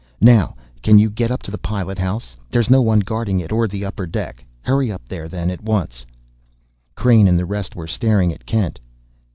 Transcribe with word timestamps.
Now, 0.19 0.55
can 0.81 0.97
you 0.97 1.11
get 1.11 1.29
up 1.29 1.43
to 1.43 1.51
the 1.51 1.59
pilot 1.59 1.99
house? 1.99 2.35
There's 2.49 2.71
no 2.71 2.81
one 2.81 3.01
guarding 3.01 3.39
it 3.39 3.51
or 3.51 3.67
the 3.67 3.85
upper 3.85 4.07
deck? 4.07 4.43
Hurry 4.63 4.91
up 4.91 5.07
there, 5.07 5.27
then, 5.27 5.51
at 5.51 5.61
once." 5.61 6.07
Crain 6.95 7.27
and 7.27 7.37
the 7.37 7.45
rest 7.45 7.75
were 7.75 7.85
staring 7.85 8.33
at 8.33 8.43
Kent. 8.47 8.79